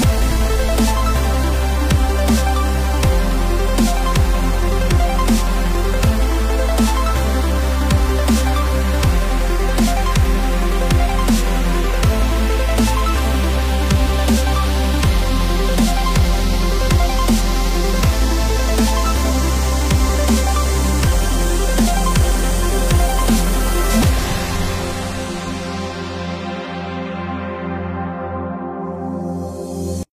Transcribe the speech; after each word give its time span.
Bye. 0.00 0.25